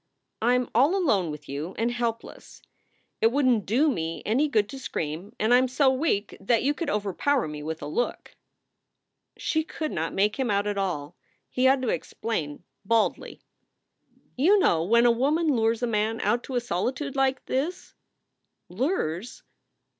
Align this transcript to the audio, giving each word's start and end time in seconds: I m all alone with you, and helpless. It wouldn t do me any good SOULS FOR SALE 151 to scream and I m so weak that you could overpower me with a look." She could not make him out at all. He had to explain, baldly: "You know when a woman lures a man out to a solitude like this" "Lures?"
I 0.41 0.55
m 0.55 0.67
all 0.73 0.95
alone 0.95 1.29
with 1.29 1.47
you, 1.47 1.75
and 1.77 1.91
helpless. 1.91 2.63
It 3.21 3.31
wouldn 3.31 3.59
t 3.59 3.65
do 3.67 3.87
me 3.91 4.23
any 4.25 4.47
good 4.47 4.65
SOULS 4.71 4.87
FOR 4.87 4.99
SALE 4.99 5.09
151 5.11 5.29
to 5.29 5.35
scream 5.35 5.35
and 5.39 5.53
I 5.53 5.57
m 5.59 5.67
so 5.67 5.91
weak 5.91 6.37
that 6.39 6.63
you 6.63 6.73
could 6.73 6.89
overpower 6.89 7.47
me 7.47 7.61
with 7.61 7.83
a 7.83 7.85
look." 7.85 8.35
She 9.37 9.63
could 9.63 9.91
not 9.91 10.15
make 10.15 10.37
him 10.37 10.49
out 10.49 10.65
at 10.65 10.79
all. 10.79 11.15
He 11.51 11.65
had 11.65 11.83
to 11.83 11.89
explain, 11.89 12.63
baldly: 12.83 13.41
"You 14.35 14.57
know 14.57 14.83
when 14.83 15.05
a 15.05 15.11
woman 15.11 15.55
lures 15.55 15.83
a 15.83 15.85
man 15.85 16.19
out 16.21 16.43
to 16.45 16.55
a 16.55 16.59
solitude 16.61 17.15
like 17.15 17.45
this" 17.45 17.93
"Lures?" 18.69 19.43